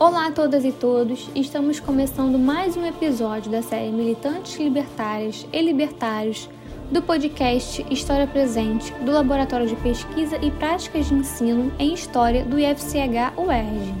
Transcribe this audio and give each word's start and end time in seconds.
Olá 0.00 0.28
a 0.28 0.32
todas 0.32 0.64
e 0.64 0.72
todos, 0.72 1.28
estamos 1.34 1.78
começando 1.78 2.38
mais 2.38 2.74
um 2.74 2.86
episódio 2.86 3.52
da 3.52 3.60
série 3.60 3.92
Militantes 3.92 4.58
Libertárias 4.58 5.46
e 5.52 5.60
Libertários 5.60 6.48
do 6.90 7.02
podcast 7.02 7.84
História 7.90 8.26
Presente 8.26 8.94
do 8.94 9.12
Laboratório 9.12 9.66
de 9.66 9.76
Pesquisa 9.76 10.38
e 10.40 10.50
Práticas 10.52 11.08
de 11.08 11.12
Ensino 11.16 11.70
em 11.78 11.92
História 11.92 12.46
do 12.46 12.58
IFCH 12.58 13.34
UERJ. 13.36 13.94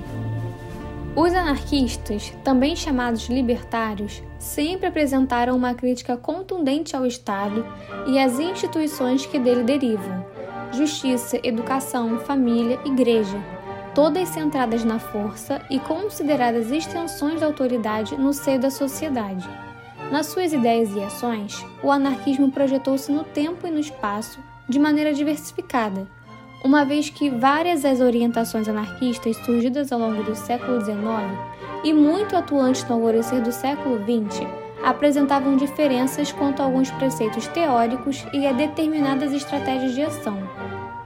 Os 1.14 1.34
anarquistas, 1.34 2.32
também 2.42 2.74
chamados 2.74 3.28
libertários, 3.28 4.22
sempre 4.38 4.86
apresentaram 4.86 5.54
uma 5.54 5.74
crítica 5.74 6.16
contundente 6.16 6.96
ao 6.96 7.04
Estado 7.04 7.62
e 8.06 8.18
às 8.18 8.38
instituições 8.38 9.26
que 9.26 9.38
dele 9.38 9.64
derivam: 9.64 10.24
justiça, 10.72 11.38
educação, 11.44 12.18
família, 12.20 12.80
igreja 12.86 13.59
todas 13.94 14.28
centradas 14.28 14.84
na 14.84 14.98
força 14.98 15.60
e 15.70 15.78
consideradas 15.78 16.70
extensões 16.70 17.40
da 17.40 17.46
autoridade 17.46 18.16
no 18.16 18.32
seio 18.32 18.60
da 18.60 18.70
sociedade. 18.70 19.48
Nas 20.10 20.26
suas 20.26 20.52
ideias 20.52 20.94
e 20.94 21.00
ações, 21.00 21.64
o 21.82 21.90
anarquismo 21.90 22.50
projetou-se 22.50 23.10
no 23.12 23.24
tempo 23.24 23.66
e 23.66 23.70
no 23.70 23.78
espaço 23.78 24.38
de 24.68 24.78
maneira 24.78 25.12
diversificada, 25.12 26.06
uma 26.64 26.84
vez 26.84 27.08
que 27.08 27.30
várias 27.30 27.84
as 27.84 28.00
orientações 28.00 28.68
anarquistas 28.68 29.36
surgidas 29.38 29.92
ao 29.92 29.98
longo 29.98 30.22
do 30.22 30.34
século 30.34 30.80
XIX 30.80 31.00
e 31.82 31.92
muito 31.92 32.36
atuantes 32.36 32.84
no 32.84 32.96
alvorecer 32.96 33.40
do 33.40 33.52
século 33.52 33.98
XX 33.98 34.46
apresentavam 34.82 35.56
diferenças 35.56 36.32
quanto 36.32 36.60
a 36.60 36.64
alguns 36.64 36.90
preceitos 36.90 37.46
teóricos 37.48 38.24
e 38.32 38.46
a 38.46 38.52
determinadas 38.52 39.32
estratégias 39.32 39.94
de 39.94 40.02
ação. 40.02 40.38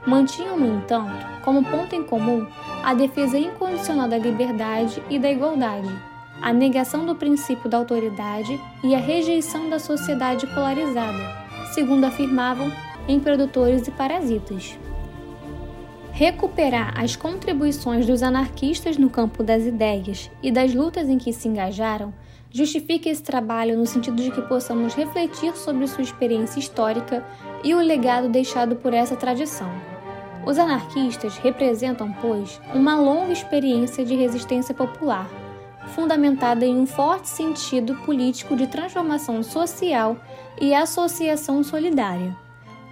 Mantinham, 0.05 0.57
no 0.57 0.77
entanto, 0.77 1.34
como 1.45 1.63
ponto 1.63 1.95
em 1.95 2.03
comum 2.03 2.45
a 2.83 2.95
defesa 2.95 3.37
incondicional 3.37 4.09
da 4.09 4.17
liberdade 4.17 5.01
e 5.09 5.19
da 5.19 5.31
igualdade, 5.31 5.89
a 6.41 6.51
negação 6.51 7.05
do 7.05 7.15
princípio 7.15 7.69
da 7.69 7.77
autoridade 7.77 8.59
e 8.83 8.95
a 8.95 8.97
rejeição 8.97 9.69
da 9.69 9.79
sociedade 9.79 10.47
polarizada, 10.47 11.45
segundo 11.73 12.03
afirmavam 12.03 12.71
em 13.07 13.19
Produtores 13.19 13.87
e 13.87 13.91
Parasitas. 13.91 14.77
Recuperar 16.11 16.99
as 16.99 17.15
contribuições 17.15 18.05
dos 18.05 18.23
anarquistas 18.23 18.97
no 18.97 19.09
campo 19.09 19.43
das 19.43 19.65
ideias 19.65 20.31
e 20.41 20.51
das 20.51 20.73
lutas 20.73 21.09
em 21.09 21.17
que 21.17 21.31
se 21.31 21.47
engajaram 21.47 22.13
justifica 22.49 23.09
esse 23.09 23.21
trabalho 23.21 23.77
no 23.77 23.85
sentido 23.85 24.15
de 24.15 24.31
que 24.31 24.41
possamos 24.43 24.95
refletir 24.95 25.55
sobre 25.57 25.85
sua 25.87 26.03
experiência 26.03 26.57
histórica 26.57 27.23
e 27.63 27.75
o 27.75 27.79
legado 27.79 28.29
deixado 28.29 28.77
por 28.77 28.93
essa 28.93 29.15
tradição. 29.15 29.94
Os 30.45 30.59
anarquistas 30.59 31.37
representam, 31.37 32.13
pois, 32.21 32.61
uma 32.71 32.95
longa 32.95 33.33
experiência 33.33 34.05
de 34.05 34.15
resistência 34.15 34.75
popular, 34.75 35.27
fundamentada 35.87 36.63
em 36.63 36.77
um 36.77 36.85
forte 36.85 37.27
sentido 37.27 37.95
político 38.05 38.55
de 38.55 38.67
transformação 38.67 39.41
social 39.41 40.15
e 40.61 40.73
associação 40.73 41.63
solidária. 41.63 42.37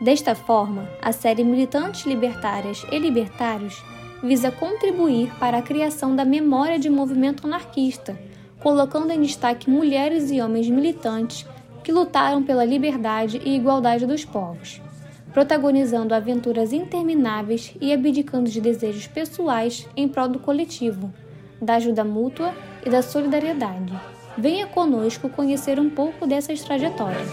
Desta 0.01 0.33
forma, 0.33 0.89
a 0.99 1.11
série 1.11 1.43
Militantes 1.43 2.07
Libertárias 2.07 2.83
e 2.91 2.97
Libertários 2.97 3.83
visa 4.23 4.49
contribuir 4.49 5.31
para 5.39 5.59
a 5.59 5.61
criação 5.61 6.15
da 6.15 6.25
memória 6.25 6.79
de 6.79 6.89
movimento 6.89 7.45
anarquista, 7.45 8.17
colocando 8.61 9.11
em 9.11 9.21
destaque 9.21 9.69
mulheres 9.69 10.31
e 10.31 10.41
homens 10.41 10.67
militantes 10.69 11.45
que 11.83 11.91
lutaram 11.91 12.41
pela 12.41 12.65
liberdade 12.65 13.39
e 13.45 13.55
igualdade 13.55 14.07
dos 14.07 14.25
povos 14.25 14.81
protagonizando 15.33 16.13
aventuras 16.13 16.71
intermináveis 16.71 17.73
e 17.81 17.91
abdicando 17.91 18.49
de 18.49 18.61
desejos 18.61 19.07
pessoais 19.07 19.89
em 19.97 20.07
prol 20.07 20.29
do 20.29 20.39
coletivo, 20.39 21.11
da 21.59 21.75
ajuda 21.75 22.03
mútua 22.03 22.53
e 22.85 22.89
da 22.89 23.01
solidariedade. 23.01 23.99
Venha 24.37 24.67
conosco 24.67 25.29
conhecer 25.29 25.79
um 25.79 25.89
pouco 25.89 26.27
dessas 26.27 26.61
trajetórias. 26.61 27.27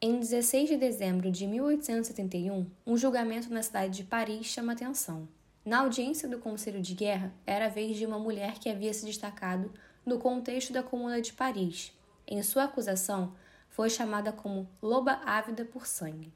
Em 0.00 0.20
16 0.20 0.68
de 0.68 0.76
dezembro 0.76 1.30
de 1.30 1.46
1871, 1.46 2.66
um 2.86 2.96
julgamento 2.96 3.52
na 3.52 3.62
cidade 3.62 3.96
de 3.96 4.04
Paris 4.04 4.46
chama 4.46 4.72
atenção. 4.72 5.28
Na 5.68 5.80
audiência 5.80 6.26
do 6.26 6.38
Conselho 6.38 6.80
de 6.80 6.94
Guerra, 6.94 7.30
era 7.46 7.66
a 7.66 7.68
vez 7.68 7.94
de 7.94 8.06
uma 8.06 8.18
mulher 8.18 8.58
que 8.58 8.70
havia 8.70 8.90
se 8.94 9.04
destacado 9.04 9.70
no 10.02 10.18
contexto 10.18 10.72
da 10.72 10.82
Comuna 10.82 11.20
de 11.20 11.34
Paris. 11.34 11.92
Em 12.26 12.42
sua 12.42 12.64
acusação, 12.64 13.34
foi 13.68 13.90
chamada 13.90 14.32
como 14.32 14.66
loba 14.80 15.20
ávida 15.26 15.66
por 15.66 15.86
sangue. 15.86 16.32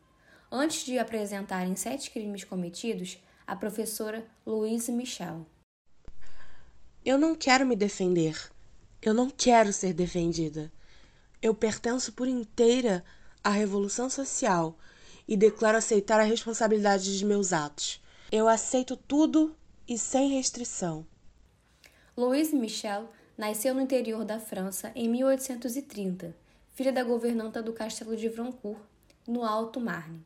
Antes 0.51 0.85
de 0.85 0.99
apresentarem 0.99 1.75
sete 1.77 2.11
crimes 2.11 2.45
cometidos, 2.45 3.23
a 3.47 3.57
professora 3.57 4.23
Louise 4.45 4.93
Michel. 4.93 5.47
Eu 7.03 7.17
não 7.17 7.35
quero 7.35 7.65
me 7.65 7.75
defender. 7.75 8.39
Eu 9.01 9.15
não 9.15 9.31
quero 9.31 9.73
ser 9.73 9.95
defendida. 9.95 10.71
Eu 11.41 11.55
pertenço 11.55 12.13
por 12.13 12.29
inteira 12.29 13.03
à 13.43 13.49
revolução 13.49 14.11
social 14.11 14.77
e 15.27 15.39
declaro 15.39 15.79
aceitar 15.79 16.21
a 16.21 16.25
responsabilidade 16.25 17.17
de 17.17 17.25
meus 17.25 17.55
atos. 17.55 18.02
Eu 18.35 18.49
aceito 18.49 18.97
tudo 18.97 19.55
e 19.87 19.99
sem 19.99 20.31
restrição. 20.31 21.07
Louise 22.17 22.57
Michel 22.57 23.11
nasceu 23.37 23.75
no 23.75 23.81
interior 23.83 24.25
da 24.25 24.41
França 24.41 24.91
em 24.95 25.07
1830, 25.07 26.35
filha 26.73 26.91
da 26.91 27.05
governanta 27.05 27.63
do 27.63 27.75
castelo 27.75 28.17
de 28.17 28.31
Vroncourt, 28.31 28.81
no 29.29 29.45
Alto 29.45 29.79
Marne. 29.79 30.25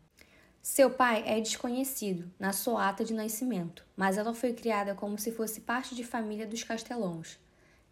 Seu 0.62 0.88
pai 0.88 1.24
é 1.26 1.40
desconhecido 1.40 2.30
na 2.38 2.52
sua 2.52 2.88
ata 2.88 3.04
de 3.04 3.12
nascimento, 3.12 3.84
mas 3.96 4.16
ela 4.16 4.32
foi 4.32 4.52
criada 4.52 4.94
como 4.94 5.18
se 5.18 5.32
fosse 5.32 5.62
parte 5.62 5.92
de 5.92 6.04
família 6.04 6.46
dos 6.46 6.62
castelãos. 6.62 7.36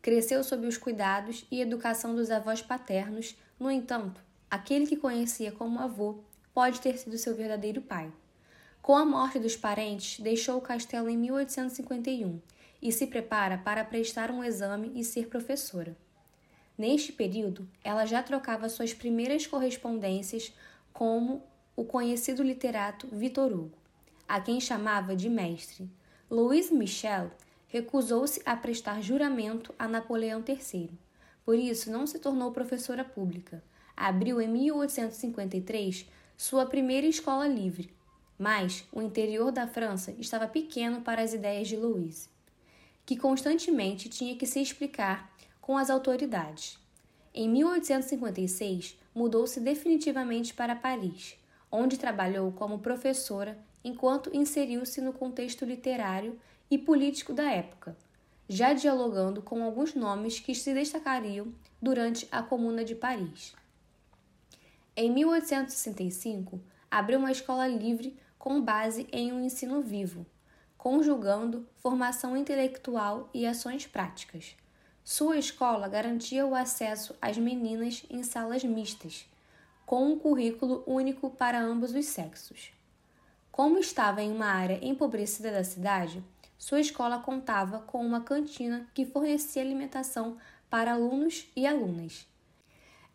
Cresceu 0.00 0.44
sob 0.44 0.64
os 0.68 0.78
cuidados 0.78 1.44
e 1.50 1.60
educação 1.60 2.14
dos 2.14 2.30
avós 2.30 2.62
paternos, 2.62 3.36
no 3.58 3.68
entanto, 3.68 4.20
aquele 4.48 4.86
que 4.86 4.96
conhecia 4.96 5.50
como 5.50 5.80
avô 5.80 6.20
pode 6.54 6.80
ter 6.80 6.98
sido 6.98 7.18
seu 7.18 7.34
verdadeiro 7.34 7.82
pai. 7.82 8.12
Com 8.84 8.94
a 8.94 9.04
morte 9.06 9.38
dos 9.38 9.56
parentes, 9.56 10.20
deixou 10.20 10.58
o 10.58 10.60
castelo 10.60 11.08
em 11.08 11.16
1851 11.16 12.38
e 12.82 12.92
se 12.92 13.06
prepara 13.06 13.56
para 13.56 13.82
prestar 13.82 14.30
um 14.30 14.44
exame 14.44 14.92
e 14.94 15.02
ser 15.02 15.28
professora. 15.28 15.96
Neste 16.76 17.10
período, 17.10 17.66
ela 17.82 18.04
já 18.04 18.22
trocava 18.22 18.68
suas 18.68 18.92
primeiras 18.92 19.46
correspondências 19.46 20.52
com 20.92 21.40
o 21.74 21.82
conhecido 21.82 22.42
literato 22.42 23.08
Victor 23.10 23.50
Hugo, 23.52 23.78
a 24.28 24.38
quem 24.38 24.60
chamava 24.60 25.16
de 25.16 25.30
mestre. 25.30 25.88
Louise 26.30 26.74
Michel 26.74 27.30
recusou-se 27.68 28.42
a 28.44 28.54
prestar 28.54 29.00
juramento 29.02 29.74
a 29.78 29.88
Napoleão 29.88 30.44
III. 30.46 30.90
Por 31.42 31.56
isso, 31.56 31.90
não 31.90 32.06
se 32.06 32.18
tornou 32.18 32.52
professora 32.52 33.02
pública. 33.02 33.64
Abriu 33.96 34.42
em 34.42 34.48
1853 34.48 36.06
sua 36.36 36.66
primeira 36.66 37.06
escola 37.06 37.48
livre, 37.48 37.93
mas 38.38 38.84
o 38.92 39.00
interior 39.00 39.52
da 39.52 39.66
França 39.66 40.14
estava 40.18 40.46
pequeno 40.46 41.00
para 41.00 41.22
as 41.22 41.32
ideias 41.32 41.68
de 41.68 41.76
Louise, 41.76 42.28
que 43.06 43.16
constantemente 43.16 44.08
tinha 44.08 44.36
que 44.36 44.46
se 44.46 44.60
explicar 44.60 45.32
com 45.60 45.76
as 45.78 45.90
autoridades. 45.90 46.78
Em 47.32 47.48
1856, 47.48 48.98
mudou-se 49.14 49.58
definitivamente 49.60 50.54
para 50.54 50.76
Paris, 50.76 51.36
onde 51.70 51.98
trabalhou 51.98 52.52
como 52.52 52.78
professora 52.78 53.58
enquanto 53.82 54.34
inseriu-se 54.34 55.00
no 55.00 55.12
contexto 55.12 55.64
literário 55.64 56.38
e 56.70 56.78
político 56.78 57.32
da 57.32 57.50
época, 57.50 57.96
já 58.48 58.72
dialogando 58.72 59.42
com 59.42 59.62
alguns 59.62 59.94
nomes 59.94 60.40
que 60.40 60.54
se 60.54 60.72
destacariam 60.72 61.52
durante 61.80 62.26
a 62.30 62.42
Comuna 62.42 62.84
de 62.84 62.94
Paris. 62.94 63.54
Em 64.96 65.10
1865, 65.12 66.60
abriu 66.90 67.18
uma 67.18 67.32
escola 67.32 67.66
livre 67.66 68.16
com 68.44 68.60
base 68.60 69.08
em 69.10 69.32
um 69.32 69.42
ensino 69.42 69.80
vivo, 69.80 70.26
conjugando 70.76 71.66
formação 71.78 72.36
intelectual 72.36 73.30
e 73.32 73.46
ações 73.46 73.86
práticas. 73.86 74.54
Sua 75.02 75.38
escola 75.38 75.88
garantia 75.88 76.44
o 76.44 76.54
acesso 76.54 77.16
às 77.22 77.38
meninas 77.38 78.04
em 78.10 78.22
salas 78.22 78.62
mistas, 78.62 79.26
com 79.86 80.12
um 80.12 80.18
currículo 80.18 80.84
único 80.86 81.30
para 81.30 81.58
ambos 81.58 81.94
os 81.94 82.04
sexos. 82.04 82.70
Como 83.50 83.78
estava 83.78 84.20
em 84.20 84.30
uma 84.30 84.48
área 84.48 84.78
empobrecida 84.82 85.50
da 85.50 85.64
cidade, 85.64 86.22
sua 86.58 86.80
escola 86.80 87.20
contava 87.20 87.78
com 87.78 88.04
uma 88.04 88.20
cantina 88.20 88.86
que 88.92 89.06
fornecia 89.06 89.62
alimentação 89.62 90.36
para 90.68 90.92
alunos 90.92 91.50
e 91.56 91.66
alunas. 91.66 92.26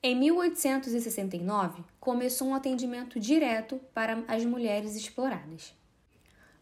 Em 0.01 0.15
1869, 0.15 1.83
começou 1.99 2.47
um 2.47 2.55
atendimento 2.55 3.19
direto 3.19 3.81
para 3.93 4.23
as 4.29 4.45
mulheres 4.45 4.95
exploradas. 4.95 5.73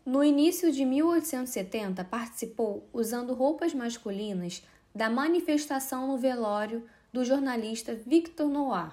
No 0.03 0.23
início 0.23 0.71
de 0.71 0.83
1870, 0.83 2.03
participou, 2.05 2.89
usando 2.91 3.35
roupas 3.35 3.75
masculinas, 3.75 4.63
da 4.93 5.07
manifestação 5.07 6.07
no 6.07 6.17
velório 6.17 6.83
do 7.13 7.23
jornalista 7.23 7.93
Victor 7.93 8.49
Noir. 8.49 8.91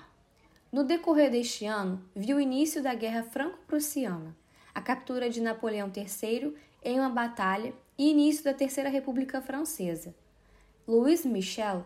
No 0.70 0.84
decorrer 0.84 1.30
deste 1.30 1.64
ano, 1.64 2.04
viu 2.14 2.36
o 2.36 2.40
início 2.40 2.82
da 2.82 2.92
Guerra 2.94 3.22
Franco-Prussiana, 3.22 4.36
a 4.74 4.82
captura 4.82 5.30
de 5.30 5.40
Napoleão 5.40 5.90
III 5.96 6.54
em 6.84 7.00
uma 7.00 7.08
batalha 7.08 7.72
e 7.96 8.10
início 8.10 8.44
da 8.44 8.52
Terceira 8.52 8.90
República 8.90 9.40
Francesa. 9.40 10.14
Louis 10.86 11.24
Michel 11.24 11.82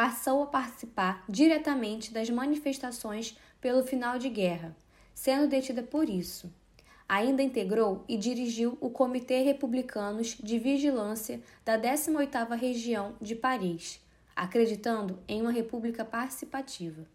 passou 0.00 0.42
a 0.42 0.46
participar 0.46 1.22
diretamente 1.28 2.10
das 2.10 2.30
manifestações 2.30 3.36
pelo 3.60 3.84
final 3.84 4.18
de 4.18 4.30
guerra, 4.30 4.74
sendo 5.14 5.46
detida 5.46 5.82
por 5.82 6.08
isso. 6.08 6.50
Ainda 7.06 7.42
integrou 7.42 8.02
e 8.08 8.16
dirigiu 8.16 8.78
o 8.80 8.88
Comitê 8.88 9.42
Republicanos 9.42 10.38
de 10.42 10.58
Vigilância 10.58 11.42
da 11.66 11.78
18ª 11.78 12.56
Região 12.56 13.14
de 13.20 13.34
Paris, 13.34 14.00
acreditando 14.34 15.18
em 15.28 15.42
uma 15.42 15.52
república 15.52 16.02
participativa. 16.02 17.06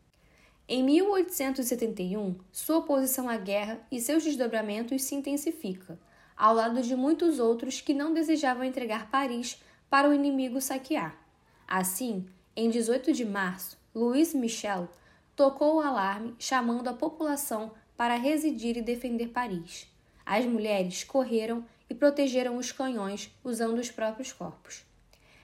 Em 0.67 0.83
1871, 0.83 2.35
sua 2.51 2.77
oposição 2.77 3.27
à 3.27 3.35
guerra 3.35 3.79
e 3.91 3.99
seus 3.99 4.23
desdobramentos 4.23 5.01
se 5.01 5.15
intensifica, 5.15 5.97
ao 6.38 6.53
lado 6.53 6.83
de 6.83 6.95
muitos 6.95 7.39
outros 7.39 7.81
que 7.81 7.95
não 7.95 8.13
desejavam 8.13 8.63
entregar 8.63 9.09
Paris 9.09 9.59
para 9.89 10.07
o 10.07 10.13
inimigo 10.13 10.61
saquear. 10.61 11.19
Assim, 11.67 12.27
em 12.57 12.69
18 12.69 13.11
de 13.11 13.25
março, 13.25 13.77
Louis 13.93 14.33
Michel 14.33 14.87
tocou 15.35 15.75
o 15.75 15.81
alarme 15.81 16.33
chamando 16.39 16.87
a 16.87 16.93
população 16.93 17.73
para 17.97 18.15
residir 18.15 18.77
e 18.77 18.81
defender 18.81 19.27
Paris. 19.27 19.87
As 20.25 20.45
mulheres 20.45 21.03
correram 21.03 21.65
e 21.89 21.93
protegeram 21.93 22.55
os 22.55 22.71
canhões 22.71 23.29
usando 23.43 23.77
os 23.77 23.91
próprios 23.91 24.31
corpos. 24.31 24.85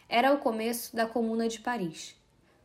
Era 0.07 0.33
o 0.33 0.37
começo 0.37 0.95
da 0.95 1.05
Comuna 1.05 1.49
de 1.49 1.59
Paris. 1.59 2.15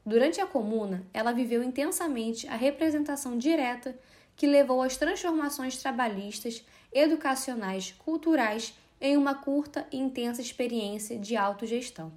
Durante 0.04 0.40
a 0.40 0.46
Comuna, 0.46 1.04
ela 1.12 1.32
viveu 1.32 1.62
intensamente 1.64 2.46
a 2.46 2.54
representação 2.54 3.36
direta 3.36 3.98
que 4.36 4.46
levou 4.46 4.80
às 4.80 4.96
transformações 4.96 5.76
trabalhistas, 5.78 6.64
educacionais, 6.92 7.92
culturais 7.98 8.74
em 9.00 9.16
uma 9.16 9.34
curta 9.34 9.86
e 9.90 9.98
intensa 9.98 10.40
experiência 10.40 11.18
de 11.18 11.36
autogestão. 11.36 12.12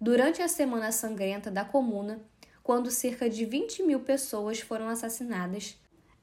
Durante 0.00 0.42
a 0.42 0.48
Semana 0.48 0.92
Sangrenta 0.92 1.50
da 1.50 1.64
Comuna, 1.64 2.20
quando 2.62 2.90
cerca 2.90 3.30
de 3.30 3.46
20 3.46 3.82
mil 3.82 4.00
pessoas 4.00 4.60
foram 4.60 4.88
assassinadas, 4.88 5.76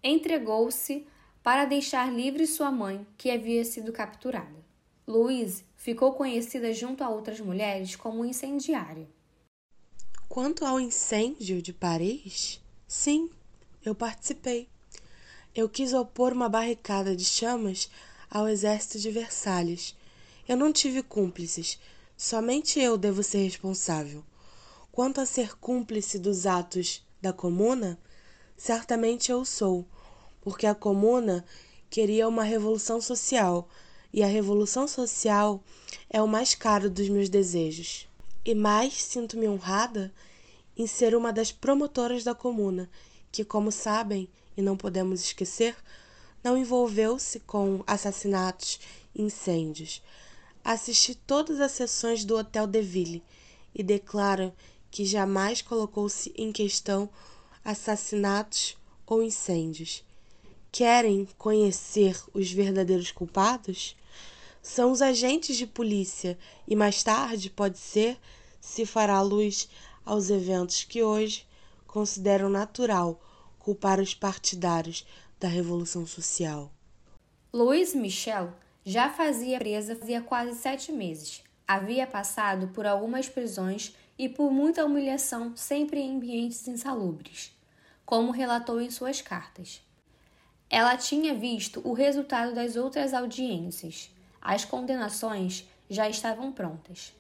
entregou-se 0.04 1.08
para 1.42 1.66
deixar 1.66 2.14
livre 2.14 2.46
sua 2.46 2.72
mãe, 2.72 3.06
que 3.18 3.32
havia 3.32 3.66
sido 3.66 3.92
capturada. 3.92 4.64
Louise 5.08 5.66
ficou 5.76 6.14
conhecida 6.14 6.72
junto 6.72 7.04
a 7.04 7.10
outras 7.10 7.40
mulheres 7.40 7.96
como 7.96 8.24
incendiária. 8.24 9.08
Quanto 10.30 10.66
ao 10.66 10.80
incêndio 10.80 11.62
de 11.62 11.74
Paris, 11.74 12.62
sim, 12.88 13.30
eu 13.84 13.96
participei. 13.96 14.70
Eu 15.56 15.68
quis 15.68 15.94
opor 15.94 16.32
uma 16.32 16.48
barricada 16.48 17.16
de 17.16 17.26
chamas 17.26 17.90
ao 18.30 18.48
exército 18.48 19.00
de 19.00 19.12
Versalhes. 19.12 19.96
Eu 20.48 20.58
não 20.58 20.72
tive 20.72 21.04
cúmplices, 21.04 21.80
Somente 22.26 22.80
eu 22.80 22.98
devo 22.98 23.22
ser 23.22 23.40
responsável. 23.40 24.24
Quanto 24.94 25.20
a 25.20 25.26
ser 25.26 25.58
cúmplice 25.58 26.18
dos 26.18 26.46
atos 26.46 27.06
da 27.22 27.34
comuna, 27.34 28.00
certamente 28.56 29.30
eu 29.30 29.44
sou, 29.44 29.86
porque 30.40 30.66
a 30.66 30.74
comuna 30.74 31.44
queria 31.90 32.26
uma 32.26 32.46
revolução 32.46 33.02
social, 33.02 33.68
e 34.14 34.24
a 34.24 34.26
revolução 34.26 34.88
social 34.88 35.62
é 36.10 36.22
o 36.22 36.28
mais 36.28 36.56
caro 36.56 36.90
dos 36.90 37.10
meus 37.10 37.28
desejos. 37.28 38.08
E 38.46 38.56
mais 38.56 38.94
sinto-me 38.94 39.50
honrada 39.50 40.10
em 40.78 40.88
ser 40.88 41.16
uma 41.16 41.34
das 41.34 41.52
promotoras 41.52 42.24
da 42.24 42.34
comuna, 42.34 42.90
que, 43.34 43.44
como 43.44 43.70
sabem 43.70 44.30
e 44.56 44.62
não 44.62 44.78
podemos 44.78 45.20
esquecer, 45.20 45.76
não 46.42 46.58
envolveu-se 46.58 47.42
com 47.42 47.84
assassinatos 47.86 48.80
e 49.14 49.24
incêndios, 49.24 50.02
assisti 50.64 51.16
todas 51.16 51.60
as 51.60 51.72
sessões 51.72 52.24
do 52.24 52.38
Hotel 52.38 52.66
de 52.66 52.82
Ville 52.82 53.24
e 53.76 53.84
declara 53.84 54.54
que 54.90 55.06
jamais 55.06 55.62
colocou-se 55.62 56.34
em 56.38 56.52
questão 56.52 57.10
assassinatos 57.66 58.78
ou 59.06 59.22
incêndios. 59.22 60.04
Querem 60.72 61.28
conhecer 61.38 62.20
os 62.34 62.52
verdadeiros 62.52 63.12
culpados? 63.12 63.96
São 64.62 64.92
os 64.92 65.02
agentes 65.02 65.58
de 65.58 65.68
polícia 65.68 66.38
e 66.68 66.76
mais 66.76 67.04
tarde, 67.04 67.50
pode 67.50 67.78
ser, 67.78 68.18
se 68.62 68.86
fará 68.86 69.22
luz 69.22 69.68
aos 70.06 70.30
eventos 70.30 70.84
que 70.84 71.04
hoje 71.04 71.46
consideram 71.86 72.50
natural 72.50 73.22
culpar 73.60 74.00
os 74.00 74.14
partidários 74.14 75.06
da 75.40 75.48
Revolução 75.48 76.08
Social. 76.08 76.72
Louis 77.52 77.94
Michel 77.94 78.54
já 78.86 79.10
fazia 79.10 79.58
presa 79.58 79.96
fazia 79.96 80.22
quase 80.22 80.56
sete 80.56 80.92
meses. 80.92 81.44
Havia 81.68 82.06
passado 82.06 82.68
por 82.70 82.86
algumas 82.86 83.30
prisões 83.30 83.96
e 84.18 84.28
por 84.28 84.52
muita 84.52 84.86
humilhação, 84.86 85.56
sempre 85.56 86.00
em 86.00 86.18
ambientes 86.18 86.68
insalubres, 86.68 87.56
como 88.06 88.32
relatou 88.32 88.82
em 88.82 88.92
suas 88.92 89.22
cartas. 89.22 89.82
Ela 90.70 90.98
tinha 90.98 91.34
visto 91.34 91.82
o 91.88 91.94
resultado 91.94 92.54
das 92.54 92.76
outras 92.76 93.14
audiências. 93.14 94.12
As 94.42 94.66
condenações 94.66 95.66
já 95.90 96.10
estavam 96.10 96.52
prontas. 96.52 97.14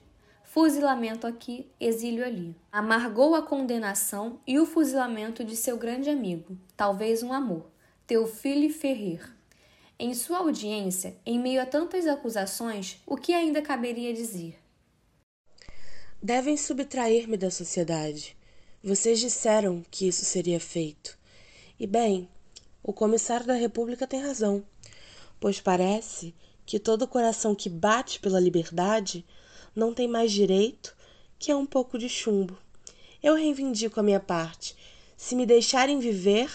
Fuzilamento 0.43 1.25
aqui, 1.25 1.67
exílio 1.79 2.25
ali. 2.25 2.55
Amargou 2.71 3.33
a 3.35 3.41
condenação 3.41 4.39
e 4.45 4.59
o 4.59 4.65
fuzilamento 4.65 5.43
de 5.43 5.55
seu 5.55 5.77
grande 5.77 6.09
amigo, 6.09 6.57
talvez 6.75 7.23
um 7.23 7.31
amor, 7.31 7.71
Teofile 8.05 8.69
Ferrer. 8.69 9.33
Em 9.99 10.13
sua 10.13 10.39
audiência, 10.39 11.15
em 11.25 11.39
meio 11.39 11.61
a 11.61 11.65
tantas 11.65 12.07
acusações, 12.07 12.97
o 13.05 13.15
que 13.15 13.31
ainda 13.31 13.61
caberia 13.61 14.13
dizer? 14.13 14.59
Devem 16.21 16.57
subtrair-me 16.57 17.37
da 17.37 17.51
sociedade. 17.51 18.35
Vocês 18.83 19.19
disseram 19.19 19.83
que 19.91 20.07
isso 20.07 20.25
seria 20.25 20.59
feito. 20.59 21.17
E 21.79 21.85
bem, 21.85 22.27
o 22.81 22.91
comissário 22.91 23.45
da 23.45 23.53
República 23.53 24.07
tem 24.07 24.21
razão, 24.21 24.65
pois 25.39 25.61
parece 25.61 26.33
que 26.65 26.79
todo 26.79 27.07
coração 27.07 27.53
que 27.53 27.69
bate 27.69 28.19
pela 28.19 28.39
liberdade 28.39 29.25
não 29.75 29.93
tem 29.93 30.07
mais 30.07 30.31
direito 30.31 30.95
que 31.37 31.51
a 31.51 31.57
um 31.57 31.65
pouco 31.65 31.97
de 31.97 32.09
chumbo. 32.09 32.57
Eu 33.21 33.35
reivindico 33.35 33.99
a 33.99 34.03
minha 34.03 34.19
parte. 34.19 34.75
Se 35.15 35.35
me 35.35 35.45
deixarem 35.45 35.99
viver, 35.99 36.49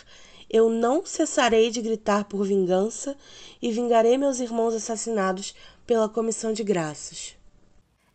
eu 0.50 0.68
não 0.70 1.04
cessarei 1.04 1.70
de 1.70 1.82
gritar 1.82 2.24
por 2.24 2.42
vingança 2.44 3.14
e 3.60 3.70
vingarei 3.70 4.16
meus 4.16 4.40
irmãos 4.40 4.74
assassinados 4.74 5.54
pela 5.86 6.08
comissão 6.08 6.50
de 6.52 6.64
graças. 6.64 7.36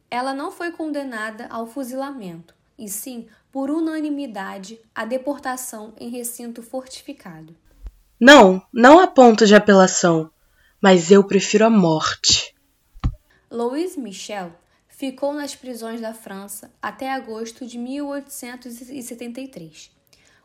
Ela 0.10 0.34
não 0.34 0.52
foi 0.52 0.72
condenada 0.72 1.46
ao 1.48 1.68
fuzilamento, 1.68 2.56
e 2.78 2.90
sim, 2.90 3.28
por 3.52 3.70
unanimidade, 3.70 4.80
à 4.94 5.06
deportação 5.06 5.94
em 6.00 6.10
recinto 6.10 6.64
fortificado. 6.64 7.56
Não, 8.20 8.62
não 8.72 9.00
a 9.00 9.08
ponto 9.08 9.46
de 9.46 9.56
apelação, 9.56 10.30
mas 10.82 11.12
eu 11.12 11.24
prefiro 11.24 11.66
a 11.66 11.70
morte. 11.70 12.56
Louis 13.50 13.98
Michel 13.98 14.52
ficou 14.88 15.34
nas 15.34 15.56
prisões 15.56 16.02
da 16.02 16.14
França 16.14 16.72
até 16.82 17.12
agosto 17.12 17.66
de 17.66 17.78
1873 17.78 20.03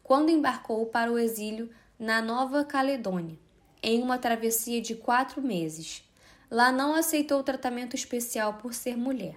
quando 0.09 0.31
embarcou 0.31 0.87
para 0.87 1.12
o 1.12 1.19
exílio 1.19 1.69
na 1.99 2.23
Nova 2.23 2.65
Caledônia, 2.65 3.38
em 3.83 4.03
uma 4.03 4.17
travessia 4.17 4.81
de 4.81 4.95
quatro 4.95 5.43
meses. 5.43 6.03
Lá 6.50 6.73
não 6.73 6.95
aceitou 6.95 7.43
tratamento 7.43 7.95
especial 7.95 8.55
por 8.55 8.73
ser 8.73 8.97
mulher. 8.97 9.37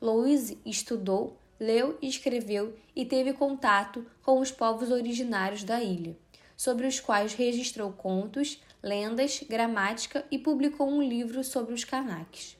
Louise 0.00 0.60
estudou, 0.64 1.36
leu 1.58 1.98
e 2.00 2.06
escreveu 2.06 2.76
e 2.94 3.04
teve 3.04 3.32
contato 3.32 4.06
com 4.22 4.38
os 4.38 4.52
povos 4.52 4.92
originários 4.92 5.64
da 5.64 5.82
ilha, 5.82 6.16
sobre 6.56 6.86
os 6.86 7.00
quais 7.00 7.34
registrou 7.34 7.90
contos, 7.90 8.62
lendas, 8.80 9.42
gramática 9.42 10.24
e 10.30 10.38
publicou 10.38 10.88
um 10.88 11.02
livro 11.02 11.42
sobre 11.42 11.74
os 11.74 11.82
canaques. 11.82 12.56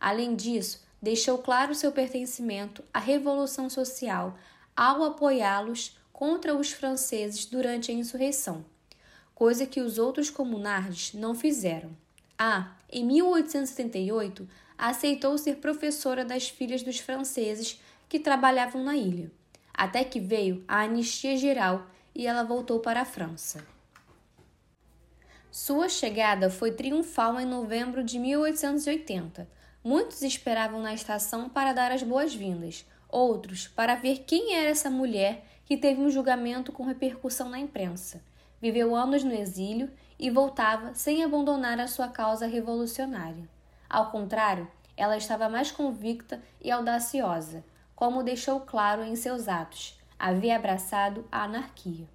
Além 0.00 0.34
disso, 0.34 0.84
deixou 1.00 1.38
claro 1.38 1.76
seu 1.76 1.92
pertencimento 1.92 2.82
à 2.92 2.98
revolução 2.98 3.70
social 3.70 4.36
ao 4.76 5.04
apoiá-los 5.04 6.01
contra 6.22 6.54
os 6.54 6.70
franceses 6.70 7.44
durante 7.46 7.90
a 7.90 7.94
insurreição, 7.94 8.64
coisa 9.34 9.66
que 9.66 9.80
os 9.80 9.98
outros 9.98 10.30
comunardes 10.30 11.14
não 11.14 11.34
fizeram. 11.34 11.90
Ah, 12.38 12.76
em 12.88 13.04
1878, 13.04 14.48
aceitou 14.78 15.36
ser 15.36 15.56
professora 15.56 16.24
das 16.24 16.48
filhas 16.48 16.84
dos 16.84 17.00
franceses 17.00 17.80
que 18.08 18.20
trabalhavam 18.20 18.84
na 18.84 18.96
ilha, 18.96 19.32
até 19.74 20.04
que 20.04 20.20
veio 20.20 20.62
a 20.68 20.82
anistia 20.82 21.36
geral 21.36 21.88
e 22.14 22.24
ela 22.24 22.44
voltou 22.44 22.78
para 22.78 23.00
a 23.00 23.04
França. 23.04 23.66
Sua 25.50 25.88
chegada 25.88 26.48
foi 26.48 26.70
triunfal 26.70 27.40
em 27.40 27.46
novembro 27.46 28.04
de 28.04 28.20
1880. 28.20 29.48
Muitos 29.82 30.22
esperavam 30.22 30.80
na 30.80 30.94
estação 30.94 31.48
para 31.48 31.72
dar 31.72 31.90
as 31.90 32.04
boas-vindas, 32.04 32.86
outros 33.08 33.66
para 33.66 33.96
ver 33.96 34.20
quem 34.24 34.54
era 34.54 34.68
essa 34.68 34.88
mulher 34.88 35.48
que 35.72 35.78
teve 35.78 36.02
um 36.02 36.10
julgamento 36.10 36.70
com 36.70 36.84
repercussão 36.84 37.48
na 37.48 37.58
imprensa. 37.58 38.22
Viveu 38.60 38.94
anos 38.94 39.24
no 39.24 39.32
exílio 39.32 39.90
e 40.18 40.28
voltava 40.28 40.92
sem 40.92 41.24
abandonar 41.24 41.80
a 41.80 41.86
sua 41.86 42.08
causa 42.08 42.46
revolucionária. 42.46 43.48
Ao 43.88 44.10
contrário, 44.10 44.68
ela 44.98 45.16
estava 45.16 45.48
mais 45.48 45.70
convicta 45.70 46.42
e 46.60 46.70
audaciosa, 46.70 47.64
como 47.96 48.22
deixou 48.22 48.60
claro 48.60 49.02
em 49.02 49.16
seus 49.16 49.48
atos. 49.48 49.98
Havia 50.18 50.56
abraçado 50.56 51.26
a 51.32 51.44
anarquia. 51.44 52.06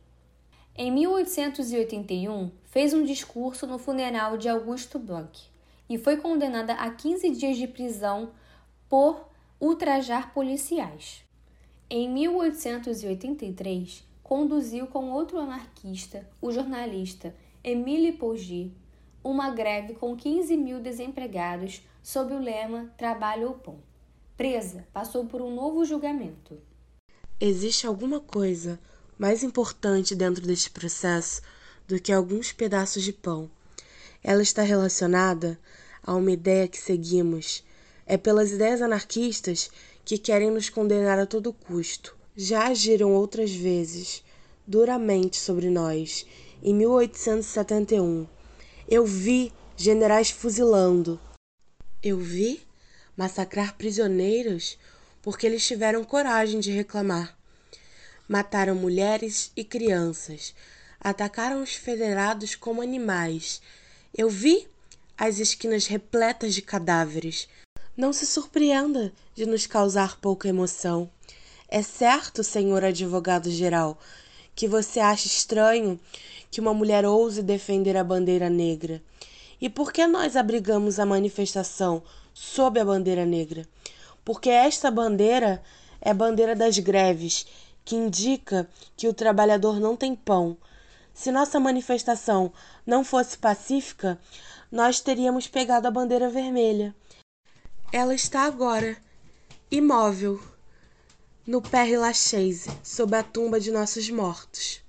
Em 0.75 0.91
1881, 0.91 2.51
fez 2.63 2.93
um 2.93 3.03
discurso 3.03 3.65
no 3.65 3.79
funeral 3.79 4.37
de 4.37 4.47
Augusto 4.47 4.99
Blanc 4.99 5.41
e 5.89 5.97
foi 5.97 6.17
condenada 6.17 6.73
a 6.73 6.91
15 6.91 7.31
dias 7.31 7.57
de 7.57 7.67
prisão 7.67 8.29
por 8.87 9.27
ultrajar 9.59 10.31
policiais. 10.31 11.26
Em 11.89 12.09
1883, 12.09 14.03
conduziu 14.21 14.87
com 14.87 15.09
outro 15.09 15.39
anarquista, 15.39 16.27
o 16.41 16.51
jornalista 16.51 17.33
Émile 17.63 18.11
Pougy, 18.11 18.73
uma 19.23 19.51
greve 19.51 19.93
com 19.93 20.13
15 20.13 20.57
mil 20.57 20.81
desempregados 20.81 21.81
sob 22.03 22.33
o 22.33 22.39
lema 22.39 22.91
Trabalho 22.97 23.47
ou 23.47 23.53
Pão. 23.53 23.79
Presa, 24.35 24.85
passou 24.91 25.25
por 25.27 25.41
um 25.41 25.55
novo 25.55 25.85
julgamento. 25.85 26.59
Existe 27.39 27.87
alguma 27.87 28.19
coisa 28.19 28.77
mais 29.17 29.41
importante 29.41 30.13
dentro 30.13 30.45
deste 30.45 30.69
processo 30.69 31.41
do 31.87 32.01
que 32.01 32.11
alguns 32.11 32.51
pedaços 32.51 33.01
de 33.01 33.13
pão. 33.13 33.49
Ela 34.21 34.41
está 34.41 34.61
relacionada 34.61 35.57
a 36.03 36.13
uma 36.13 36.31
ideia 36.31 36.67
que 36.67 36.77
seguimos. 36.77 37.63
É 38.05 38.17
pelas 38.17 38.51
ideias 38.51 38.81
anarquistas 38.81 39.71
que 40.07 40.17
querem 40.17 40.49
nos 40.49 40.69
condenar 40.69 41.19
a 41.19 41.25
todo 41.25 41.51
custo. 41.51 42.15
Já 42.33 42.67
agiram 42.67 43.11
outras 43.13 43.51
vezes, 43.51 44.23
duramente 44.65 45.35
sobre 45.35 45.69
nós. 45.69 46.25
Em 46.63 46.73
1871, 46.73 48.25
eu 48.87 49.05
vi 49.05 49.51
generais 49.75 50.29
fuzilando. 50.29 51.19
Eu 52.01 52.17
vi 52.17 52.61
massacrar 53.17 53.75
prisioneiros 53.75 54.77
porque 55.21 55.45
eles 55.45 55.67
tiveram 55.67 56.05
coragem 56.05 56.61
de 56.61 56.71
reclamar. 56.71 57.37
Mataram 58.29 58.75
mulheres 58.75 59.51
e 59.57 59.63
crianças. 59.65 60.55
Atacaram 61.01 61.61
os 61.61 61.73
federados 61.73 62.55
como 62.55 62.81
animais. 62.81 63.61
Eu 64.17 64.29
vi 64.29 64.69
as 65.17 65.39
esquinas 65.39 65.85
repletas 65.85 66.53
de 66.53 66.61
cadáveres. 66.61 67.49
Não 67.97 68.13
se 68.13 68.27
surpreenda 68.27 69.11
de 69.33 69.47
nos 69.47 69.65
causar 69.65 70.19
pouca 70.21 70.47
emoção. 70.47 71.09
É 71.67 71.81
certo, 71.81 72.43
senhor 72.43 72.83
advogado-geral, 72.83 73.97
que 74.55 74.67
você 74.67 74.99
acha 74.99 75.25
estranho 75.25 75.99
que 76.51 76.61
uma 76.61 76.75
mulher 76.75 77.07
ouse 77.07 77.41
defender 77.41 77.97
a 77.97 78.03
bandeira 78.03 78.51
negra. 78.51 79.01
E 79.59 79.67
por 79.67 79.91
que 79.91 80.05
nós 80.05 80.35
abrigamos 80.35 80.99
a 80.99 81.07
manifestação 81.07 82.03
sob 82.35 82.79
a 82.79 82.85
bandeira 82.85 83.25
negra? 83.25 83.67
Porque 84.23 84.51
esta 84.51 84.91
bandeira 84.91 85.63
é 85.99 86.11
a 86.11 86.13
bandeira 86.13 86.55
das 86.55 86.77
greves 86.77 87.47
que 87.83 87.95
indica 87.95 88.69
que 88.95 89.07
o 89.07 89.13
trabalhador 89.13 89.79
não 89.79 89.95
tem 89.95 90.15
pão. 90.15 90.55
Se 91.15 91.31
nossa 91.31 91.59
manifestação 91.59 92.53
não 92.85 93.03
fosse 93.03 93.39
pacífica, 93.39 94.19
nós 94.71 94.99
teríamos 94.99 95.47
pegado 95.47 95.87
a 95.87 95.91
bandeira 95.91 96.29
vermelha. 96.29 96.93
Ela 97.91 98.13
está 98.13 98.41
agora, 98.43 98.97
imóvel, 99.71 100.39
no 101.45 101.61
Père 101.61 101.97
Lachaise, 101.97 102.69
sob 102.83 103.15
a 103.15 103.23
tumba 103.23 103.59
de 103.59 103.71
nossos 103.71 104.09
mortos. 104.09 104.83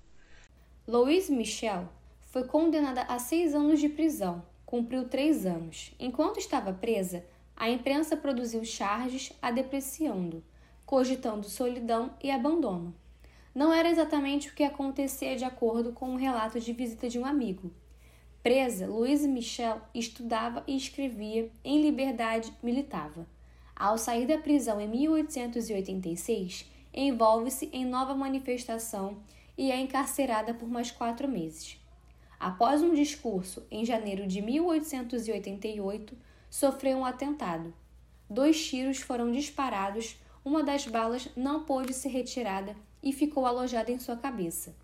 Louise 0.87 1.33
Michel 1.33 1.89
foi 2.23 2.45
condenada 2.45 3.03
a 3.03 3.19
seis 3.19 3.55
anos 3.55 3.81
de 3.81 3.89
prisão, 3.89 4.43
cumpriu 4.67 5.09
três 5.09 5.47
anos. 5.47 5.95
Enquanto 5.99 6.39
estava 6.39 6.73
presa, 6.73 7.25
a 7.57 7.71
imprensa 7.71 8.17
produziu 8.17 8.65
charges 8.65 9.33
a 9.41 9.51
depreciando 9.51 10.43
cogitando 10.89 11.47
solidão 11.47 12.13
e 12.19 12.31
abandono. 12.31 12.95
Não 13.55 13.71
era 13.71 13.91
exatamente 13.91 14.49
o 14.49 14.55
que 14.55 14.63
acontecia 14.63 15.37
de 15.37 15.45
acordo 15.45 15.93
com 15.93 16.09
um 16.09 16.17
relato 16.17 16.59
de 16.59 16.73
visita 16.73 17.11
de 17.11 17.19
um 17.19 17.27
amigo. 17.27 17.71
Presa, 18.43 18.87
Louise 18.87 19.27
Michel 19.27 19.81
estudava 19.93 20.63
e 20.67 20.77
escrevia, 20.77 21.51
em 21.65 21.83
liberdade 21.83 22.53
militava. 22.63 23.27
Ao 23.75 23.99
sair 23.99 24.27
da 24.27 24.39
prisão 24.39 24.81
em 24.81 24.89
1886, 24.89 26.65
envolve-se 26.95 27.69
em 27.73 27.85
nova 27.85 28.15
manifestação 28.15 29.19
e 29.57 29.71
é 29.71 29.81
encarcerada 29.81 30.55
por 30.55 30.69
mais 30.69 30.91
quatro 30.91 31.29
meses. 31.29 31.79
Após 32.39 32.81
um 32.81 32.95
discurso 32.95 33.67
em 33.71 33.85
janeiro 33.85 34.27
de 34.27 34.41
1888, 34.41 36.17
sofreu 36.49 36.99
um 36.99 37.05
atentado. 37.05 37.75
Dois 38.31 38.65
tiros 38.65 38.99
foram 38.99 39.33
disparados 39.33 40.17
uma 40.45 40.63
das 40.63 40.87
balas 40.87 41.29
não 41.37 41.65
pôde 41.65 41.93
ser 41.93 42.09
retirada 42.09 42.77
e 43.03 43.13
ficou 43.13 43.45
alojada 43.45 43.91
em 43.91 43.99
sua 43.99 44.17
cabeça. 44.17 44.75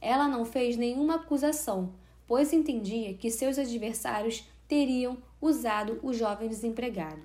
Ela 0.00 0.28
não 0.28 0.44
fez 0.44 0.76
nenhuma 0.76 1.16
acusação, 1.16 1.92
pois 2.28 2.52
entendia 2.52 3.14
que 3.14 3.30
seus 3.30 3.58
adversários 3.58 4.44
teriam 4.68 5.18
usado 5.40 5.98
o 6.02 6.12
jovem 6.12 6.48
desempregado. 6.48 7.22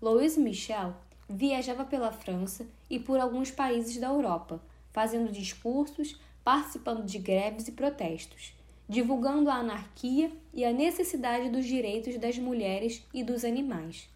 Louise 0.00 0.40
Michel 0.40 0.96
viajava 1.28 1.84
pela 1.84 2.10
França 2.10 2.66
e 2.88 2.98
por 2.98 3.20
alguns 3.20 3.50
países 3.50 3.98
da 3.98 4.08
Europa, 4.08 4.60
fazendo 4.92 5.30
discursos, 5.30 6.18
participando 6.42 7.04
de 7.04 7.18
greves 7.18 7.68
e 7.68 7.72
protestos, 7.72 8.54
divulgando 8.88 9.50
a 9.50 9.56
anarquia 9.56 10.32
e 10.52 10.64
a 10.64 10.72
necessidade 10.72 11.50
dos 11.50 11.66
direitos 11.66 12.16
das 12.16 12.38
mulheres 12.38 13.06
e 13.14 13.22
dos 13.22 13.44
animais. 13.44 14.08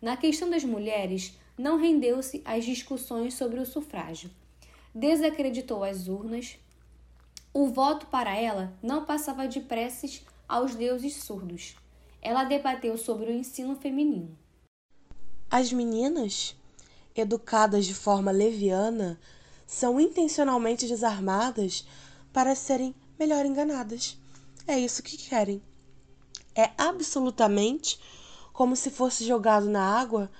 Na 0.00 0.16
questão 0.16 0.48
das 0.48 0.64
mulheres, 0.64 1.38
não 1.56 1.76
rendeu-se 1.76 2.40
às 2.44 2.64
discussões 2.64 3.34
sobre 3.34 3.60
o 3.60 3.66
sufrágio. 3.66 4.30
Desacreditou 4.94 5.84
as 5.84 6.08
urnas. 6.08 6.56
O 7.52 7.66
voto 7.66 8.06
para 8.06 8.36
ela 8.36 8.72
não 8.80 9.04
passava 9.04 9.48
de 9.48 9.60
preces 9.60 10.22
aos 10.48 10.76
deuses 10.76 11.16
surdos. 11.16 11.74
Ela 12.22 12.44
debateu 12.44 12.96
sobre 12.96 13.26
o 13.26 13.34
ensino 13.34 13.74
feminino. 13.74 14.38
As 15.50 15.72
meninas, 15.72 16.54
educadas 17.12 17.86
de 17.86 17.94
forma 17.94 18.30
leviana, 18.30 19.18
são 19.66 19.98
intencionalmente 19.98 20.86
desarmadas 20.86 21.84
para 22.32 22.54
serem 22.54 22.94
melhor 23.18 23.44
enganadas. 23.44 24.16
É 24.64 24.78
isso 24.78 25.02
que 25.02 25.16
querem. 25.16 25.60
É 26.54 26.70
absolutamente 26.78 27.98
como 28.52 28.76
se 28.76 28.90
fosse 28.90 29.24
jogado 29.24 29.68
na 29.68 29.82
água 29.82 30.30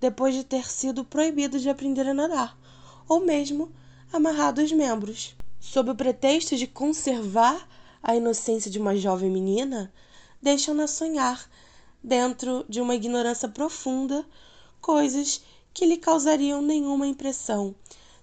depois 0.00 0.34
de 0.34 0.42
ter 0.42 0.66
sido 0.70 1.04
proibido 1.04 1.58
de 1.58 1.68
aprender 1.68 2.08
a 2.08 2.14
nadar, 2.14 2.56
ou 3.06 3.20
mesmo 3.20 3.70
amarrado 4.10 4.62
os 4.62 4.72
membros. 4.72 5.35
Sob 5.72 5.90
o 5.90 5.96
pretexto 5.96 6.56
de 6.56 6.66
conservar 6.68 7.68
a 8.00 8.14
inocência 8.14 8.70
de 8.70 8.78
uma 8.78 8.96
jovem 8.96 9.28
menina, 9.28 9.92
deixam-na 10.40 10.86
sonhar, 10.86 11.50
dentro 12.00 12.64
de 12.68 12.80
uma 12.80 12.94
ignorância 12.94 13.48
profunda, 13.48 14.24
coisas 14.80 15.42
que 15.74 15.84
lhe 15.84 15.96
causariam 15.96 16.62
nenhuma 16.62 17.06
impressão 17.06 17.74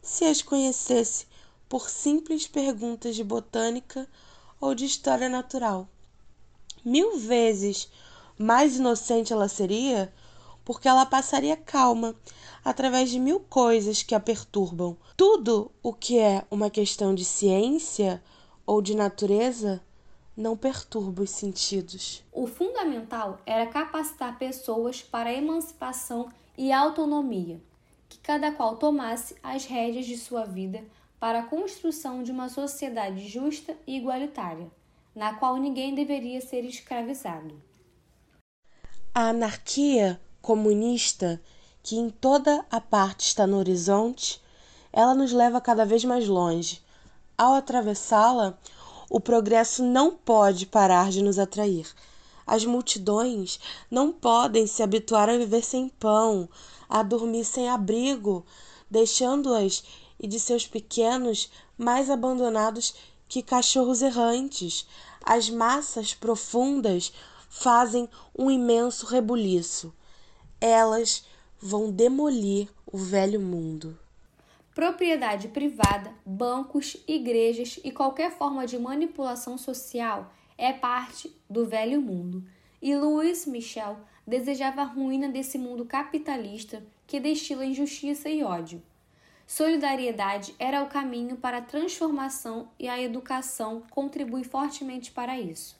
se 0.01 0.23
as 0.23 0.41
conhecesse 0.41 1.27
por 1.67 1.89
simples 1.89 2.47
perguntas 2.47 3.13
de 3.13 3.25
botânica 3.25 4.07
ou 4.59 4.73
de 4.73 4.85
história 4.85 5.27
natural. 5.27 5.88
Mil 6.83 7.17
vezes 7.17 7.89
mais 8.38 8.77
inocente 8.77 9.33
ela 9.33 9.50
seria 9.50 10.13
porque 10.65 10.88
ela 10.88 11.05
passaria 11.05 11.58
calma 11.58 12.15
através 12.63 13.10
de 13.10 13.20
mil 13.20 13.39
coisas 13.39 14.03
que 14.03 14.15
a 14.15 14.20
perturbam. 14.20 14.98
Tudo 15.17 15.72
o 15.82 15.93
que 15.93 16.20
é 16.20 16.46
uma 16.50 16.70
questão 16.70 17.13
de 17.13 17.25
ciência 17.25 18.24
ou 18.65 18.82
de 18.82 18.96
natureza 18.96 19.82
não 20.36 20.58
perturba 20.58 21.24
os 21.24 21.29
sentidos. 21.29 22.24
O 22.32 22.48
fundamental 22.48 23.39
era 23.46 23.67
capacitar 23.67 24.38
pessoas 24.39 25.01
para 25.01 25.29
a 25.29 25.34
emancipação 25.34 26.29
e 26.58 26.72
autonomia, 26.72 27.62
que 28.10 28.17
cada 28.20 28.51
qual 28.51 28.77
tomasse 28.77 29.36
as 29.43 29.65
rédeas 29.65 30.05
de 30.05 30.17
sua 30.17 30.46
vida 30.46 30.84
para 31.20 31.39
a 31.39 31.43
construção 31.43 32.24
de 32.24 32.32
uma 32.32 32.50
sociedade 32.50 33.27
justa 33.27 33.77
e 33.88 33.98
igualitária, 33.98 34.70
na 35.15 35.36
qual 35.36 35.58
ninguém 35.58 35.93
deveria 35.93 36.41
ser 36.41 36.65
escravizado. 36.65 37.62
A 39.13 39.29
anarquia 39.29 40.20
comunista 40.43 41.41
que 41.81 41.95
em 41.95 42.09
toda 42.09 42.65
a 42.69 42.81
parte 42.81 43.25
está 43.25 43.47
no 43.47 43.57
horizonte, 43.57 44.41
ela 44.91 45.15
nos 45.15 45.31
leva 45.31 45.62
cada 45.62 45.85
vez 45.85 46.03
mais 46.03 46.27
longe. 46.27 46.81
Ao 47.38 47.53
atravessá-la, 47.53 48.57
o 49.09 49.21
progresso 49.21 49.81
não 49.81 50.12
pode 50.12 50.65
parar 50.65 51.09
de 51.12 51.23
nos 51.23 51.39
atrair. 51.39 51.88
As 52.45 52.65
multidões 52.65 53.57
não 53.89 54.12
podem 54.12 54.67
se 54.67 54.83
habituar 54.83 55.29
a 55.29 55.38
viver 55.38 55.63
sem 55.63 55.88
pão, 55.88 56.50
a 56.89 57.01
dormir 57.01 57.45
sem 57.45 57.69
abrigo, 57.69 58.45
deixando-as 58.91 59.81
e 60.19 60.27
de 60.27 60.41
seus 60.41 60.67
pequenos 60.67 61.50
mais 61.77 62.09
abandonados 62.09 62.93
que 63.29 63.41
cachorros 63.41 64.01
errantes. 64.01 64.85
As 65.23 65.50
massas 65.50 66.13
profundas 66.13 67.13
fazem 67.47 68.09
um 68.38 68.51
imenso 68.51 69.05
rebuliço. 69.05 69.93
Elas 70.65 71.27
vão 71.60 71.91
demolir 71.91 72.70
o 72.86 72.98
velho 72.98 73.38
mundo. 73.38 74.00
Propriedade 74.74 75.50
privada, 75.50 76.13
bancos, 76.25 76.96
igrejas 77.05 77.82
e 77.84 77.91
qualquer 77.91 78.32
forma 78.32 78.65
de 78.65 78.79
manipulação 78.79 79.58
social 79.58 80.34
é 80.58 80.72
parte 80.72 81.36
do 81.50 81.65
velho 81.65 82.01
mundo. 82.01 82.46
E 82.82 82.96
Louis 82.96 83.46
Michel 83.46 83.98
desejava 84.25 84.84
a 84.84 84.86
ruína 84.86 85.27
desse 85.27 85.58
mundo 85.58 85.84
capitalista 85.84 86.82
que 87.05 87.20
destila 87.20 87.65
injustiça 87.65 88.29
e 88.29 88.41
ódio. 88.41 88.82
Solidariedade 89.46 90.55
era 90.58 90.82
o 90.82 90.88
caminho 90.88 91.36
para 91.36 91.58
a 91.58 91.62
transformação 91.62 92.70
e 92.79 92.88
a 92.88 93.01
educação 93.01 93.84
contribui 93.89 94.46
fortemente 94.46 95.12
para 95.12 95.38
isso. 95.38 95.75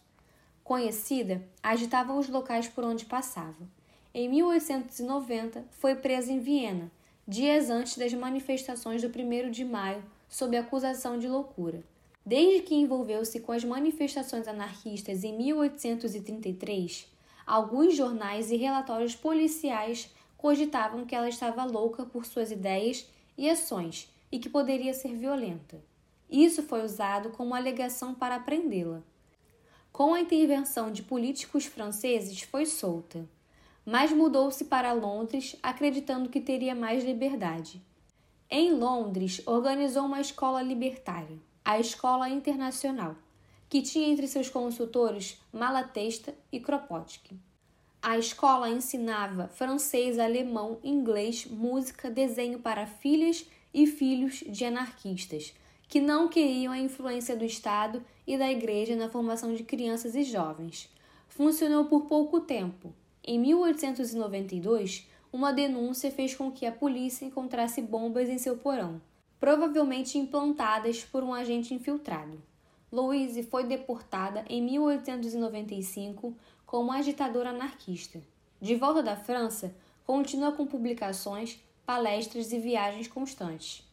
Conhecida, 0.62 1.42
agitava 1.64 2.14
os 2.14 2.28
locais 2.28 2.68
por 2.68 2.84
onde 2.84 3.06
passava. 3.06 3.66
Em 4.16 4.30
1890, 4.30 5.66
foi 5.72 5.96
presa 5.96 6.32
em 6.32 6.40
Viena, 6.40 6.92
dias 7.28 7.72
antes 7.72 7.98
das 7.98 8.14
manifestações 8.14 9.02
do 9.02 9.08
1 9.08 9.50
de 9.50 9.66
maio, 9.66 10.04
sob 10.30 10.56
acusação 10.56 11.18
de 11.18 11.28
loucura. 11.28 11.84
Desde 12.24 12.62
que 12.62 12.76
envolveu-se 12.76 13.40
com 13.40 13.52
as 13.52 13.64
manifestações 13.64 14.48
anarquistas 14.48 15.24
em 15.24 15.36
1833, 15.36 17.08
alguns 17.44 17.96
jornais 17.96 18.52
e 18.52 18.56
relatórios 18.56 19.16
policiais 19.16 20.12
cogitavam 20.38 21.08
que 21.08 21.16
ela 21.16 21.28
estava 21.28 21.64
louca 21.64 22.06
por 22.06 22.24
suas 22.24 22.52
ideias 22.52 23.10
e 23.36 23.50
ações 23.50 24.14
e 24.32 24.38
que 24.38 24.48
poderia 24.48 24.94
ser 24.94 25.16
violenta. 25.16 25.84
Isso 26.30 26.62
foi 26.62 26.86
usado 26.86 27.32
como 27.32 27.56
alegação 27.56 28.14
para 28.14 28.40
prendê-la. 28.40 29.02
Com 29.92 30.14
a 30.14 30.22
intervenção 30.22 30.92
de 30.92 31.02
políticos 31.02 31.66
franceses, 31.66 32.42
foi 32.42 32.68
solta, 32.68 33.28
mas 33.86 34.12
mudou-se 34.12 34.66
para 34.66 34.94
Londres 34.94 35.56
acreditando 35.62 36.30
que 36.30 36.40
teria 36.40 36.74
mais 36.74 37.04
liberdade. 37.04 37.82
Em 38.50 38.74
Londres, 38.74 39.42
organizou 39.46 40.06
uma 40.06 40.22
escola 40.22 40.62
libertária, 40.62 41.38
a 41.66 41.80
Escola 41.80 42.30
Internacional, 42.30 43.16
que 43.70 43.82
tinha 43.82 44.08
entre 44.08 44.28
seus 44.28 44.50
consultores 44.50 45.42
Malatesta 45.52 46.36
e 46.52 46.60
Kropotkin. 46.60 47.40
A 48.02 48.18
escola 48.18 48.70
ensinava 48.70 49.48
francês, 49.48 50.20
alemão, 50.20 50.78
inglês, 50.84 51.46
música, 51.46 52.12
desenho 52.12 52.60
para 52.60 52.86
filhas 52.86 53.46
e 53.74 53.88
filhos 53.88 54.44
de 54.46 54.66
anarquistas, 54.66 55.54
que 55.88 56.00
não 56.00 56.28
queriam 56.28 56.74
a 56.74 56.78
influência 56.78 57.36
do 57.36 57.46
Estado 57.46 58.04
e 58.28 58.38
da 58.38 58.52
Igreja 58.52 58.96
na 58.96 59.10
formação 59.10 59.54
de 59.54 59.64
crianças 59.64 60.16
e 60.16 60.24
jovens. 60.24 60.90
Funcionou 61.30 61.86
por 61.86 62.02
pouco 62.02 62.42
tempo. 62.42 62.94
Em 63.26 63.40
1892, 63.40 65.08
uma 65.32 65.54
denúncia 65.54 66.12
fez 66.12 66.36
com 66.36 66.52
que 66.52 66.66
a 66.66 66.72
polícia 66.72 67.26
encontrasse 67.26 67.82
bombas 67.82 68.28
em 68.28 68.38
seu 68.38 68.58
porão, 68.58 69.02
provavelmente 69.40 70.18
implantadas 70.18 71.06
por 71.06 71.24
um 71.24 71.34
agente 71.34 71.74
infiltrado. 71.74 72.42
Louise 72.92 73.42
foi 73.44 73.64
deportada 73.64 74.44
em 74.50 74.62
1895 74.62 76.36
como 76.66 76.92
agitadora 76.92 77.52
anarquista. 77.52 78.22
De 78.62 78.76
volta 78.76 79.02
da 79.02 79.16
França, 79.16 79.74
continua 80.06 80.52
com 80.52 80.68
publicações, 80.68 81.60
palestras 81.86 82.52
e 82.52 82.60
viagens 82.60 83.08
constantes. 83.08 83.84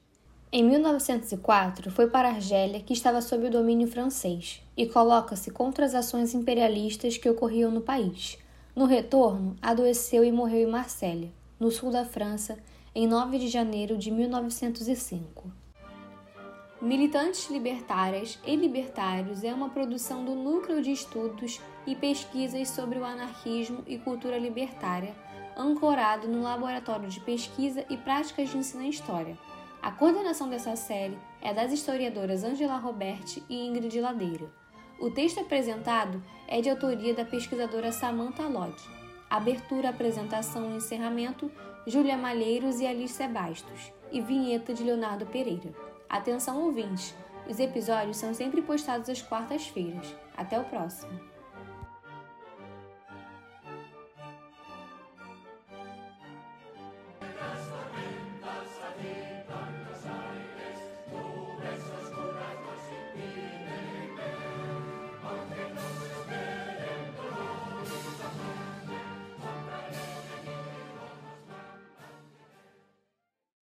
Em 0.53 0.65
1904, 0.65 1.91
foi 1.93 2.11
para 2.11 2.29
a 2.29 2.33
Argélia, 2.33 2.81
que 2.81 2.93
estava 2.93 3.23
sob 3.23 3.47
o 3.47 3.51
domínio 3.51 3.87
francês, 3.87 4.61
e 4.77 4.87
coloca-se 4.87 5.53
contra 5.53 5.87
as 5.87 5.95
ações 5.95 6.35
imperialistas 6.35 7.17
que 7.17 7.31
ocorriam 7.31 7.71
no 7.71 7.81
país. 7.81 8.37
No 8.75 8.85
retorno, 8.85 9.57
adoeceu 9.61 10.23
e 10.23 10.31
morreu 10.31 10.69
em 10.69 10.71
Marsella, 10.71 11.29
no 11.59 11.71
sul 11.73 11.91
da 11.91 12.05
França, 12.05 12.57
em 12.95 13.07
9 13.07 13.39
de 13.39 13.49
janeiro 13.49 13.99
de 13.99 14.11
1905. 14.11 15.51
Militantes 16.81 17.51
Libertárias 17.51 18.39
e 18.47 18.55
Libertários 18.55 19.43
é 19.43 19.53
uma 19.53 19.69
produção 19.69 20.25
do 20.25 20.35
Núcleo 20.35 20.81
de 20.81 20.93
Estudos 20.93 21.61
e 21.87 21.97
Pesquisas 21.97 22.71
sobre 22.71 22.99
o 22.99 23.05
Anarquismo 23.05 23.83
e 23.87 23.99
Cultura 23.99 24.39
Libertária, 24.39 25.15
ancorado 25.57 26.29
no 26.29 26.43
Laboratório 26.43 27.09
de 27.09 27.21
Pesquisa 27.21 27.85
e 27.91 27.97
Práticas 27.97 28.51
de 28.51 28.57
Ensino 28.57 28.85
em 28.85 28.89
História. 28.89 29.37
A 29.83 29.91
coordenação 29.91 30.49
dessa 30.49 30.77
série 30.77 31.19
é 31.43 31.53
das 31.53 31.73
historiadoras 31.73 32.45
Angela 32.45 32.77
Roberti 32.77 33.43
e 33.49 33.67
Ingrid 33.67 34.01
Ladeira. 34.01 34.60
O 35.01 35.11
texto 35.11 35.41
apresentado 35.41 36.23
é 36.47 36.61
de 36.61 36.69
autoria 36.69 37.15
da 37.15 37.25
pesquisadora 37.25 37.91
Samantha 37.91 38.47
Lodge. 38.47 38.87
Abertura, 39.31 39.89
apresentação 39.89 40.71
e 40.71 40.77
encerramento, 40.77 41.51
Júlia 41.87 42.19
Malheiros 42.19 42.81
e 42.81 42.87
Alice 42.87 43.27
Bastos. 43.27 43.91
E 44.13 44.21
vinheta 44.21 44.75
de 44.75 44.85
Leonardo 44.85 45.25
Pereira. 45.25 45.75
Atenção 46.07 46.63
ouvintes, 46.63 47.15
os 47.49 47.59
episódios 47.59 48.19
são 48.19 48.35
sempre 48.35 48.61
postados 48.61 49.09
às 49.09 49.23
quartas-feiras. 49.23 50.15
Até 50.37 50.61
o 50.61 50.65
próximo! 50.65 51.30